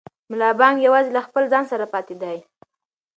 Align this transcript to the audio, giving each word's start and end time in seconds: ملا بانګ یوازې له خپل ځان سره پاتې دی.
ملا 0.29 0.49
بانګ 0.59 0.75
یوازې 0.87 1.09
له 1.13 1.21
خپل 1.27 1.43
ځان 1.51 1.63
سره 1.71 1.85
پاتې 1.93 2.15
دی. 2.21 2.37